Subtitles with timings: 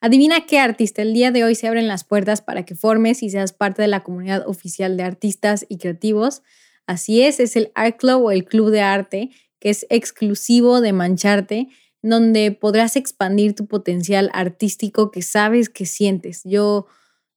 [0.00, 1.02] Adivina qué artista.
[1.02, 3.88] El día de hoy se abren las puertas para que formes y seas parte de
[3.88, 6.42] la comunidad oficial de artistas y creativos.
[6.86, 10.92] Así es, es el Art Club o el Club de Arte, que es exclusivo de
[10.92, 11.68] Mancharte,
[12.00, 16.42] donde podrás expandir tu potencial artístico que sabes que sientes.
[16.44, 16.86] Yo,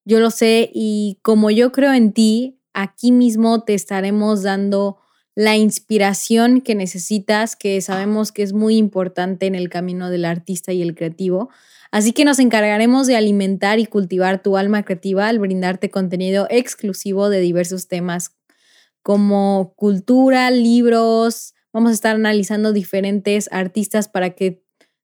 [0.06, 5.00] yo lo sé y como yo creo en ti, aquí mismo te estaremos dando
[5.42, 10.72] la inspiración que necesitas, que sabemos que es muy importante en el camino del artista
[10.72, 11.50] y el creativo.
[11.90, 17.30] Así que nos encargaremos de alimentar y cultivar tu alma creativa al brindarte contenido exclusivo
[17.30, 18.36] de diversos temas
[19.02, 21.56] como cultura, libros.
[21.74, 24.62] Vamos a estar analizando diferentes artistas para que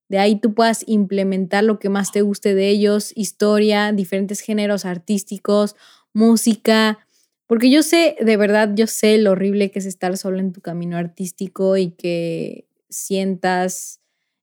[0.07, 4.85] de ahí tú puedas implementar lo que más te guste de ellos, historia, diferentes géneros
[4.85, 5.75] artísticos,
[6.13, 6.99] música.
[7.47, 10.61] Porque yo sé, de verdad, yo sé lo horrible que es estar solo en tu
[10.61, 14.01] camino artístico y que sientas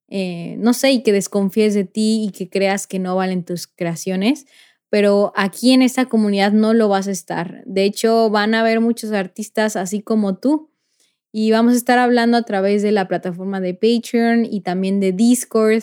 [0.09, 3.67] eh, no sé, y que desconfíes de ti y que creas que no valen tus
[3.67, 4.47] creaciones,
[4.91, 7.65] pero aquí en esta comunidad no lo vas a estar.
[7.67, 10.71] De hecho, van a haber muchos artistas así como tú
[11.33, 15.13] y vamos a estar hablando a través de la plataforma de Patreon y también de
[15.13, 15.83] Discord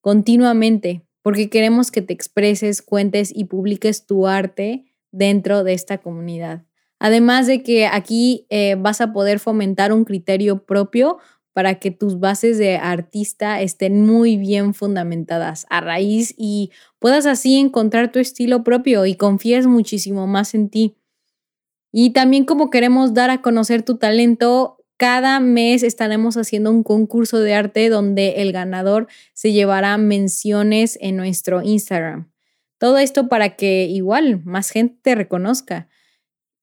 [0.00, 6.64] continuamente, porque queremos que te expreses, cuentes y publiques tu arte dentro de esta comunidad.
[6.98, 11.18] Además de que aquí eh, vas a poder fomentar un criterio propio
[11.52, 17.56] para que tus bases de artista estén muy bien fundamentadas a raíz y puedas así
[17.56, 20.96] encontrar tu estilo propio y confíes muchísimo más en ti.
[21.90, 27.38] Y también como queremos dar a conocer tu talento, cada mes estaremos haciendo un concurso
[27.40, 32.30] de arte donde el ganador se llevará menciones en nuestro Instagram.
[32.78, 35.88] Todo esto para que igual más gente te reconozca.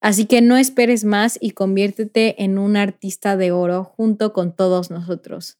[0.01, 4.91] Así que no esperes más y conviértete en un artista de oro junto con todos
[4.91, 5.57] nosotros.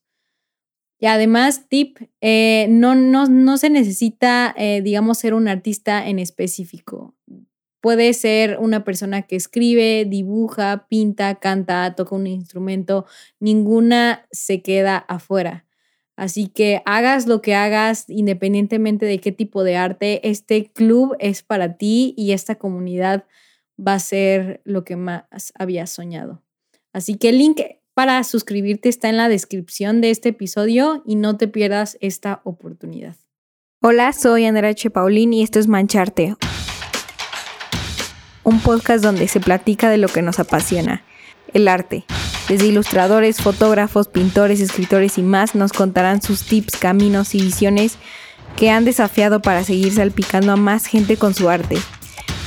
[0.98, 7.14] Y además, tip, eh, no, no, se necesita, eh, digamos, ser un artista en específico.
[7.82, 13.04] Puede ser una persona que escribe, dibuja, pinta, canta, toca un instrumento.
[13.40, 15.65] Ninguna se queda afuera.
[16.16, 21.42] Así que hagas lo que hagas, independientemente de qué tipo de arte, este club es
[21.42, 23.24] para ti y esta comunidad
[23.78, 26.42] va a ser lo que más había soñado.
[26.94, 27.60] Así que el link
[27.92, 33.16] para suscribirte está en la descripción de este episodio y no te pierdas esta oportunidad.
[33.82, 34.88] Hola, soy Andrea H.
[34.90, 36.34] Paulín y esto es Mancharte,
[38.42, 41.04] un podcast donde se platica de lo que nos apasiona,
[41.52, 42.06] el arte.
[42.48, 47.98] Desde ilustradores, fotógrafos, pintores, escritores y más nos contarán sus tips, caminos y visiones
[48.56, 51.76] que han desafiado para seguir salpicando a más gente con su arte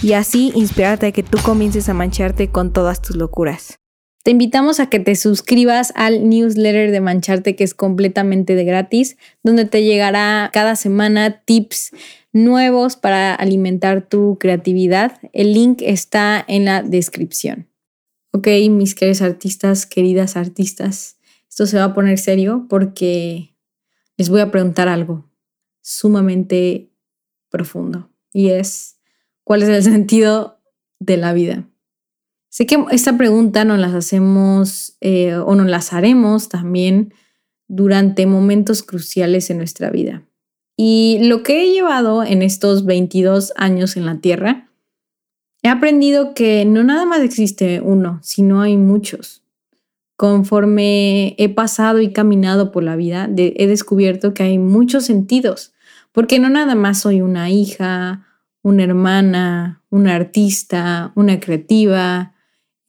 [0.01, 3.79] y así inspirarte a que tú comiences a mancharte con todas tus locuras.
[4.23, 9.17] Te invitamos a que te suscribas al newsletter de Mancharte que es completamente de gratis,
[9.43, 11.91] donde te llegará cada semana tips
[12.33, 15.13] nuevos para alimentar tu creatividad.
[15.33, 17.68] El link está en la descripción.
[18.31, 21.17] Ok, mis queridos artistas, queridas artistas,
[21.49, 23.55] esto se va a poner serio porque
[24.17, 25.29] les voy a preguntar algo
[25.81, 26.91] sumamente
[27.49, 28.99] profundo y es,
[29.49, 30.61] ¿Cuál es el sentido
[30.99, 31.67] de la vida?
[32.49, 37.15] Sé que esta pregunta nos las hacemos eh, o nos las haremos también
[37.67, 40.23] durante momentos cruciales en nuestra vida.
[40.77, 44.68] Y lo que he llevado en estos 22 años en la Tierra,
[45.61, 49.43] he aprendido que no nada más existe uno, sino hay muchos.
[50.15, 55.73] Conforme he pasado y caminado por la vida, he descubierto que hay muchos sentidos,
[56.11, 58.25] porque no nada más soy una hija,
[58.61, 62.33] una hermana, una artista, una creativa,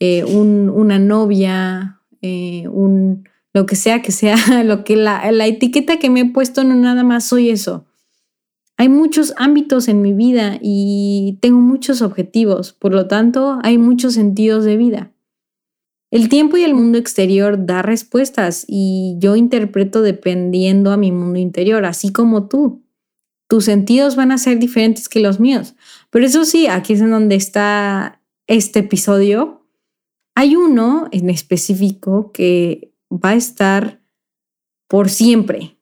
[0.00, 2.64] eh, una novia, eh,
[3.52, 6.74] lo que sea que sea, lo que la, la etiqueta que me he puesto no
[6.74, 7.86] nada más soy eso.
[8.80, 14.14] Hay muchos ámbitos en mi vida y tengo muchos objetivos, por lo tanto hay muchos
[14.14, 15.12] sentidos de vida.
[16.10, 21.38] El tiempo y el mundo exterior da respuestas y yo interpreto dependiendo a mi mundo
[21.38, 22.82] interior, así como tú
[23.50, 25.74] tus sentidos van a ser diferentes que los míos.
[26.08, 29.66] Pero eso sí, aquí es en donde está este episodio.
[30.34, 34.00] Hay uno en específico que va a estar
[34.88, 35.76] por siempre,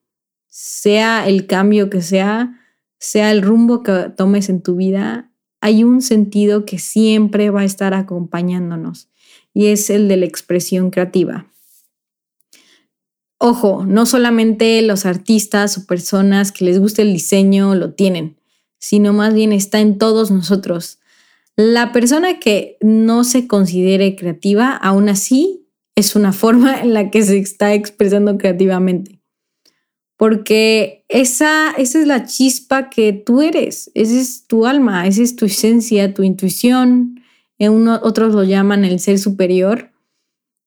[0.48, 2.57] sea el cambio que sea,
[2.98, 7.64] sea el rumbo que tomes en tu vida, hay un sentido que siempre va a
[7.64, 9.08] estar acompañándonos
[9.54, 11.46] y es el de la expresión creativa.
[13.38, 18.36] Ojo, no solamente los artistas o personas que les guste el diseño lo tienen,
[18.78, 20.98] sino más bien está en todos nosotros.
[21.56, 27.22] La persona que no se considere creativa, aún así, es una forma en la que
[27.22, 29.17] se está expresando creativamente.
[30.18, 35.36] Porque esa, esa es la chispa que tú eres, esa es tu alma, esa es
[35.36, 37.22] tu esencia, tu intuición,
[37.56, 39.92] en uno, otros lo llaman el ser superior.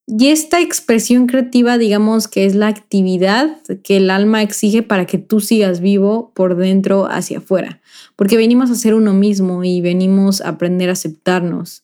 [0.07, 5.18] Y esta expresión creativa, digamos que es la actividad que el alma exige para que
[5.18, 7.81] tú sigas vivo por dentro hacia afuera,
[8.15, 11.83] porque venimos a ser uno mismo y venimos a aprender a aceptarnos.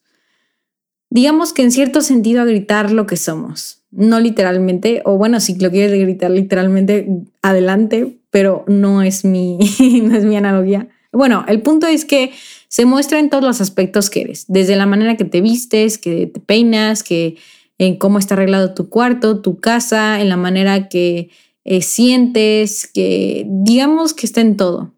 [1.09, 5.57] Digamos que en cierto sentido a gritar lo que somos, no literalmente, o bueno, si
[5.57, 7.07] lo quieres gritar literalmente,
[7.41, 9.57] adelante, pero no es mi,
[10.03, 10.87] no es mi analogía.
[11.11, 12.31] Bueno, el punto es que
[12.67, 16.27] se muestra en todos los aspectos que eres, desde la manera que te vistes, que
[16.27, 17.37] te peinas, que
[17.77, 21.29] en cómo está arreglado tu cuarto, tu casa, en la manera que
[21.63, 24.93] eh, sientes, que digamos que está en todo.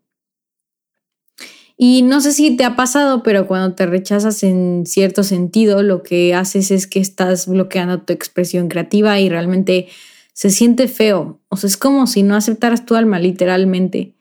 [1.82, 6.04] Y no sé si te ha pasado, pero cuando te rechazas en cierto sentido, lo
[6.04, 9.88] que haces es que estás bloqueando tu expresión creativa y realmente
[10.34, 11.40] se siente feo.
[11.48, 14.14] O sea, es como si no aceptaras tu alma literalmente.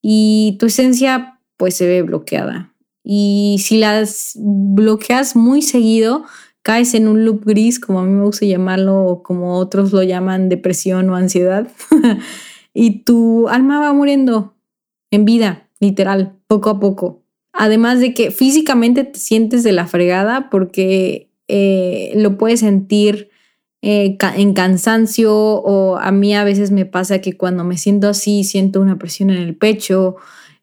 [0.00, 2.72] Y tu esencia pues se ve bloqueada.
[3.04, 6.24] Y si las bloqueas muy seguido,
[6.62, 10.02] caes en un loop gris, como a mí me gusta llamarlo, o como otros lo
[10.02, 11.68] llaman depresión o ansiedad,
[12.72, 14.54] y tu alma va muriendo
[15.10, 17.24] en vida, literal, poco a poco.
[17.52, 23.28] Además de que físicamente te sientes de la fregada porque eh, lo puedes sentir
[23.82, 28.44] eh, en cansancio o a mí a veces me pasa que cuando me siento así
[28.44, 30.16] siento una presión en el pecho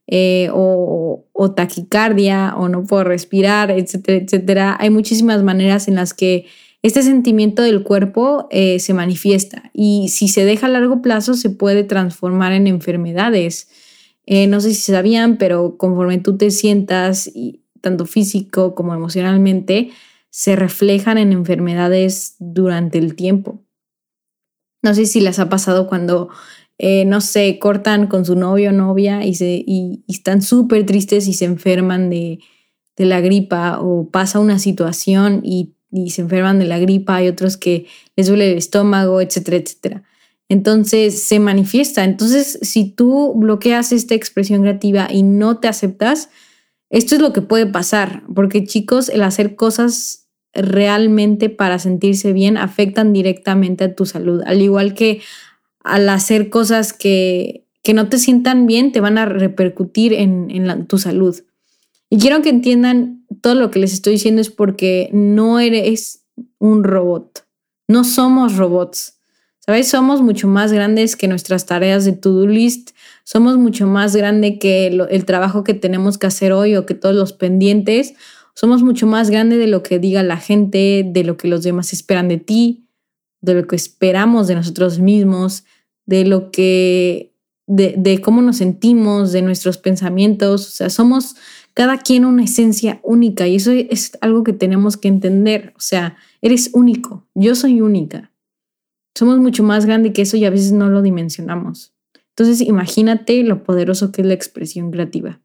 [0.07, 1.25] eh, o,
[1.56, 4.77] taquicardia o no puedo respirar, etcétera, etcétera.
[4.80, 6.45] Hay muchísimas maneras en las que
[6.81, 11.83] este sentimiento del cuerpo se manifiesta y si se deja a largo plazo se puede
[11.83, 13.68] transformar en enfermedades.
[14.31, 17.31] Eh, no sé si sabían, pero conforme tú te sientas,
[17.81, 19.90] tanto físico como emocionalmente,
[20.30, 23.66] se reflejan en enfermedades durante el tiempo.
[24.84, 26.30] No sé si les ha pasado cuando
[26.78, 31.28] eh, no sé, cortan con su novio o novia y, se, y, están súper tristes
[31.28, 32.40] y se enferman de,
[32.98, 37.58] la gripa o pasa una situación y, y, se enferman de la gripa, hay otros
[37.58, 40.04] que les duele el estómago, etcétera, etcétera.
[40.50, 42.04] Entonces se manifiesta.
[42.04, 46.30] Entonces, si tú bloqueas esta expresión creativa y no te aceptas,
[46.90, 52.57] esto es lo que puede pasar, porque chicos, el hacer cosas realmente para sentirse bien
[52.57, 55.22] afectan directamente a tu salud, al igual que
[55.84, 61.36] al hacer cosas que, no te sientan bien, te van a repercutir en, tu salud.
[62.10, 66.25] Y quiero que entiendan todo lo que les estoy diciendo es porque no eres
[66.60, 67.48] un robot.
[67.88, 69.19] No somos robots.
[69.69, 69.88] ¿Sabes?
[69.88, 72.89] Somos mucho más grandes que nuestras tareas de to-do list.
[73.24, 77.13] Somos mucho más grande que el trabajo que tenemos que hacer hoy o que todos
[77.13, 78.16] los pendientes.
[78.56, 81.94] Somos mucho más grande de lo que diga la gente, de lo que los demás
[81.94, 82.88] esperan de ti,
[83.42, 85.66] de lo que esperamos de nosotros mismos,
[86.07, 87.36] de lo que,
[87.68, 90.68] de, cómo nos sentimos, de nuestros pensamientos.
[90.68, 91.36] O sea, somos
[91.75, 95.74] cada quien una esencia única y eso es algo que tenemos que entender.
[95.77, 98.31] O sea, eres único, yo soy única.
[99.16, 101.94] Somos mucho más grande que eso y a veces no lo dimensionamos.
[102.30, 105.42] Entonces, imagínate lo poderoso que es la expresión creativa.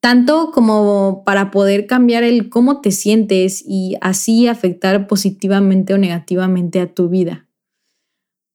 [0.00, 6.80] Tanto como para poder cambiar el cómo te sientes y así afectar positivamente o negativamente
[6.80, 7.48] a tu vida.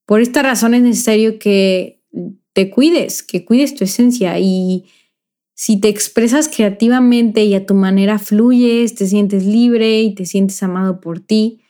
[0.06, 2.04] Por esta razón es necesario que
[2.54, 4.86] te cuides, que cuides tu esencia y
[5.54, 10.62] si te expresas creativamente y a tu manera fluyes, te sientes libre y te sientes
[10.64, 11.62] amado por ti,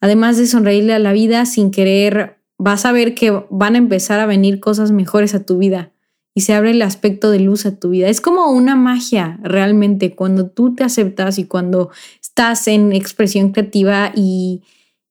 [0.00, 4.20] además de sonreírle a la vida sin querer, vas a ver que van a empezar
[4.20, 5.92] a venir cosas mejores a tu vida
[6.34, 8.08] y se abre el aspecto de luz a tu vida.
[8.08, 14.12] Es como una magia realmente cuando tú te aceptas y cuando estás en expresión creativa
[14.14, 14.62] y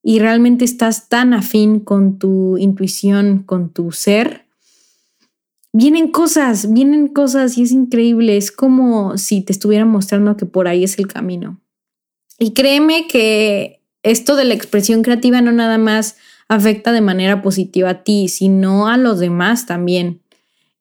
[0.03, 4.45] y realmente estás tan afín con tu intuición, con tu ser,
[5.71, 10.67] vienen cosas, vienen cosas y es increíble, es como si te estuviera mostrando que por
[10.67, 11.61] ahí es el camino.
[12.37, 16.17] Y créeme que esto de la expresión creativa no nada más
[16.47, 20.21] afecta de manera positiva a ti, sino a los demás también.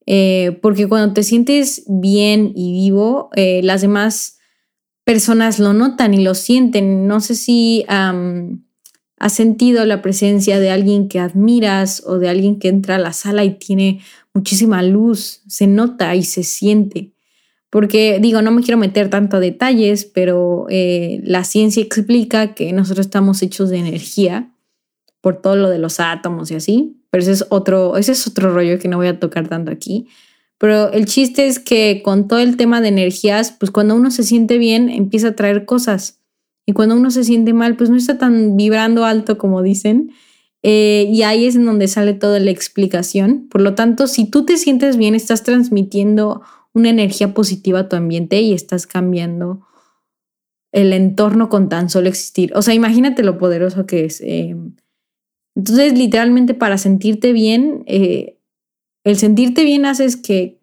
[0.06, 4.38] Eh, porque cuando te sientes bien y vivo, eh, las demás
[5.04, 7.06] personas lo notan y lo sienten.
[7.06, 7.84] No sé si
[9.22, 13.12] ¿Has sentido la presencia de alguien que admiras o de alguien que entra a la
[13.12, 14.00] sala y tiene
[14.34, 15.42] muchísima luz?
[15.46, 17.11] Se nota y se siente.
[17.72, 22.70] Porque digo, no me quiero meter tanto a detalles, pero eh, la ciencia explica que
[22.74, 24.52] nosotros estamos hechos de energía
[25.22, 27.00] por todo lo de los átomos y así.
[27.08, 30.06] Pero ese es otro, ese es otro rollo que no voy a tocar tanto aquí.
[30.58, 34.22] Pero el chiste es que con todo el tema de energías, pues cuando uno se
[34.22, 36.20] siente bien, empieza a traer cosas.
[36.66, 40.12] Y cuando uno se siente mal, pues no está tan vibrando alto como dicen
[40.62, 43.48] Eh, y ahí es en donde sale toda la explicación.
[43.50, 46.42] Por lo tanto, si tú te sientes bien, estás transmitiendo
[46.74, 49.66] una energía positiva a tu ambiente y estás cambiando
[50.72, 52.52] el entorno con tan solo existir.
[52.54, 54.20] O sea, imagínate lo poderoso que es.
[54.22, 54.56] Eh.
[55.54, 58.38] entonces, literalmente para sentirte bien, eh,
[59.04, 60.60] el sentirte bien haces que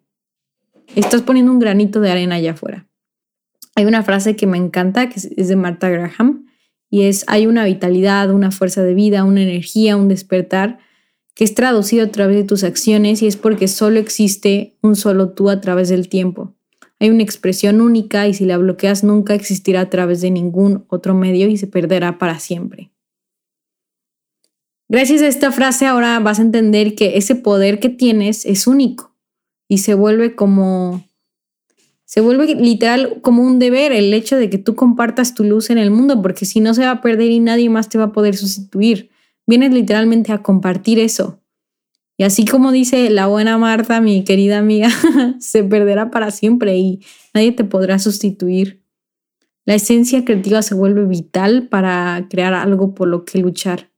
[0.96, 2.88] estás poniendo un granito de arena allá afuera.
[3.76, 6.46] Hay una frase que me encanta, que es de Marta Graham,
[6.90, 10.78] y es, hay una vitalidad, una fuerza de vida, una energía, un despertar,
[11.40, 15.30] que es traducido a través de tus acciones y es porque solo existe un solo
[15.30, 16.52] tú a través del tiempo.
[16.98, 21.14] Hay una expresión única y si la bloqueas nunca existirá a través de ningún otro
[21.14, 22.90] medio y se perderá para siempre.
[24.90, 29.16] Gracias a esta frase ahora vas a entender que ese poder que tienes es único
[29.66, 31.08] y se vuelve como
[32.04, 35.78] se vuelve literal como un deber el hecho de que tú compartas tu luz en
[35.78, 38.12] el mundo, porque si no se va a perder y nadie más te va a
[38.12, 39.08] poder sustituir.
[39.46, 41.40] Vienes literalmente a compartir eso.
[42.16, 44.90] Y así como dice la buena Marta, mi querida amiga,
[45.40, 47.00] se perderá para siempre y
[47.32, 48.84] nadie te podrá sustituir.
[49.64, 53.90] La esencia creativa se vuelve vital para crear algo por lo que luchar.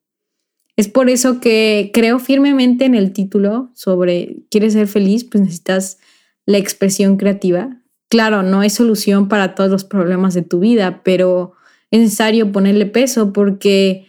[0.77, 5.25] Es por eso que creo firmemente en el título sobre ¿quieres ser feliz?
[5.25, 5.99] Pues necesitas
[6.47, 7.83] la expresión creativa.
[8.09, 11.55] Claro, no hay solución para todos los problemas de tu vida, pero
[11.91, 14.07] es necesario ponerle peso porque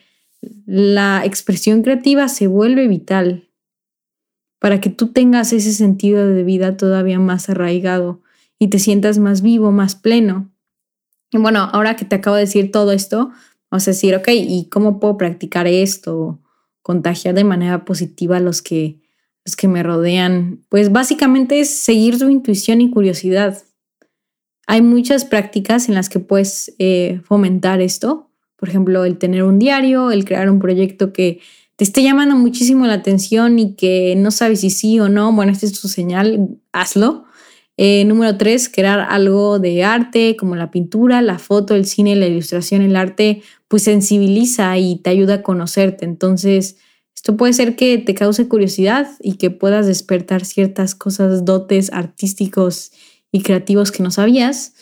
[0.65, 3.49] la expresión creativa se vuelve vital
[4.59, 8.21] para que tú tengas ese sentido de vida todavía más arraigado
[8.59, 10.51] y te sientas más vivo, más pleno.
[11.31, 13.31] Y bueno, ahora que te acabo de decir todo esto,
[13.69, 16.39] vas a decir, ok, ¿y cómo puedo practicar esto?
[16.81, 19.01] Contagiar de manera positiva a los que,
[19.43, 20.63] los que me rodean.
[20.69, 23.61] Pues básicamente es seguir tu intuición y curiosidad.
[24.65, 28.31] Hay muchas prácticas en las que puedes eh, fomentar esto.
[28.63, 31.41] Por ejemplo, el tener un diario, el crear un proyecto que
[31.75, 35.51] te esté llamando muchísimo la atención y que no sabes si sí o no, bueno,
[35.51, 37.25] esta es tu señal, hazlo.
[37.75, 42.25] Eh, número tres, crear algo de arte como la pintura, la foto, el cine, la
[42.25, 46.05] ilustración, el arte, pues sensibiliza y te ayuda a conocerte.
[46.05, 46.77] Entonces,
[47.13, 52.93] esto puede ser que te cause curiosidad y que puedas despertar ciertas cosas, dotes artísticos
[53.29, 54.73] y creativos que no sabías.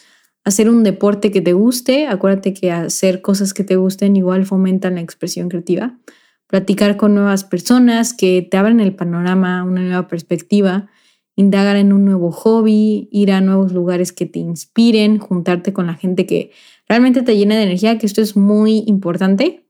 [0.43, 4.95] Hacer un deporte que te guste, acuérdate que hacer cosas que te gusten igual fomentan
[4.95, 5.99] la expresión creativa.
[6.47, 10.89] Platicar con nuevas personas que te abren el panorama, una nueva perspectiva,
[11.35, 15.93] indagar en un nuevo hobby, ir a nuevos lugares que te inspiren, juntarte con la
[15.93, 16.51] gente que
[16.89, 19.65] realmente te llena de energía, que esto es muy importante,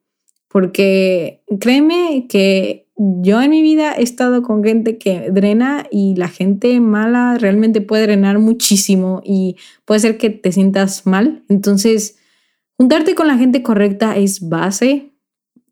[0.47, 6.27] porque créeme que yo en mi vida he estado con gente que drena y la
[6.27, 9.55] gente mala realmente puede drenar muchísimo y
[9.85, 11.43] puede ser que te sientas mal.
[11.49, 12.19] Entonces,
[12.77, 15.13] juntarte con la gente correcta es base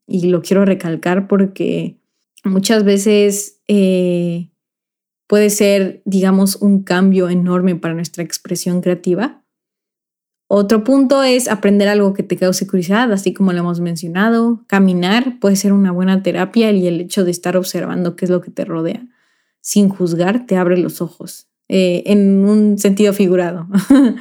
[0.07, 2.00] y lo quiero recalcar porque
[2.43, 4.50] muchas veces eh,
[5.27, 9.43] puede ser, digamos, un cambio enorme para nuestra expresión creativa.
[10.51, 14.63] Otro punto es aprender algo que te cause curiosidad, así como lo hemos mencionado.
[14.68, 18.41] Caminar puede ser una buena terapia y el hecho de estar observando qué es lo
[18.41, 19.08] que te rodea
[19.62, 23.68] sin juzgar te abre los ojos, eh, en un sentido figurado.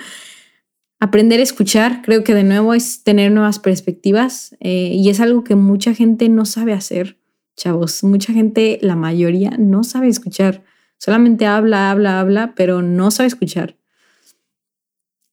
[1.01, 5.45] Aprender a escuchar, creo que de nuevo es tener nuevas perspectivas eh, y es algo
[5.45, 7.19] que mucha gente no sabe hacer,
[7.57, 8.03] chavos.
[8.03, 10.65] Mucha gente, la mayoría, no sabe escuchar.
[10.99, 13.78] Solamente habla, habla, habla, pero no sabe escuchar.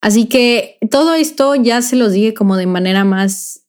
[0.02, 3.66] Así que todo esto ya se los dije como de manera más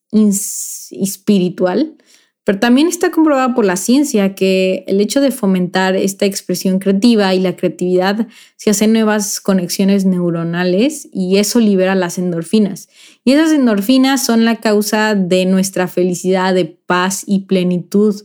[0.91, 1.97] espiritual,
[2.47, 7.35] pero también está comprobado por la ciencia que el hecho de fomentar esta expresión creativa
[7.35, 12.89] y la creatividad se hacen nuevas conexiones neuronales y eso libera las endorfinas.
[13.25, 18.23] Y esas endorfinas son la causa de nuestra felicidad, de paz y plenitud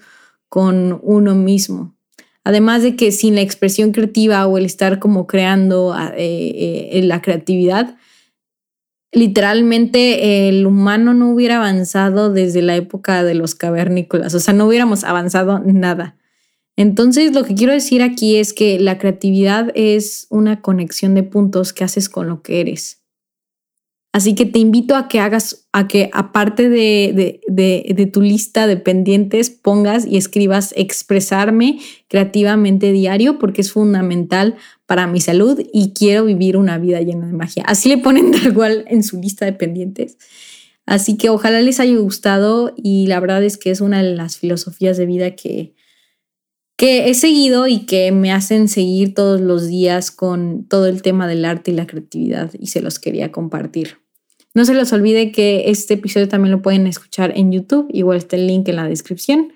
[0.50, 1.96] con uno mismo.
[2.44, 7.22] Además de que sin la expresión creativa o el estar como creando eh, eh, la
[7.22, 7.98] creatividad,
[9.12, 14.66] literalmente el humano no hubiera avanzado desde la época de los cavernícolas, o sea, no
[14.68, 16.18] hubiéramos avanzado nada.
[16.78, 21.74] Entonces, lo que quiero decir aquí es que la creatividad es una conexión de puntos
[21.74, 23.01] que haces con lo que eres.
[24.14, 28.76] Así que te invito a que hagas, a que aparte de, de, tu lista de
[28.76, 36.26] pendientes, pongas y escribas expresarme creativamente diario porque es fundamental para mi salud y quiero
[36.26, 37.64] vivir una vida llena de magia.
[37.66, 40.18] Así le ponen tal cual en su lista de pendientes.
[40.86, 44.38] Así que ojalá les haya gustado y la verdad es que es una de las
[44.38, 45.74] filosofías de vida que,
[46.76, 51.28] que he seguido y que me hacen seguir todos los días con todo el tema
[51.28, 54.01] del arte y la creatividad y se los quería compartir.
[54.54, 58.36] No se les olvide que este episodio también lo pueden escuchar en YouTube, igual está
[58.36, 59.54] el link en la descripción.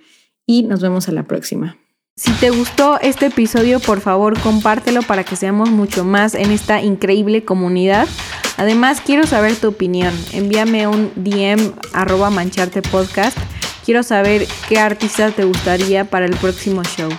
[0.47, 1.75] y nos vemos a la próxima.
[2.17, 6.81] Si te gustó este episodio, por favor compártelo para que seamos mucho más en esta
[6.81, 8.07] increíble comunidad.
[8.55, 10.13] Además, quiero saber tu opinión.
[10.31, 13.37] Envíame un DM arroba mancharte podcast.
[13.83, 17.09] Quiero saber qué artista te gustaría para el próximo show.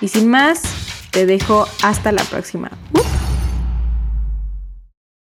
[0.00, 0.62] Y sin más,
[1.10, 2.70] te dejo hasta la próxima.